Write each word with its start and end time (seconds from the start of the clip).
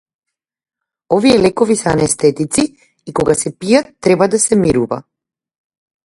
Овие 1.17 1.37
лекови 1.43 1.75
се 1.81 1.89
анестетици 1.91 2.65
и 3.11 3.13
кога 3.19 3.35
се 3.41 3.51
пијат 3.65 3.93
треба 4.07 4.29
да 4.37 4.41
се 4.47 4.57
мирува. 4.63 4.99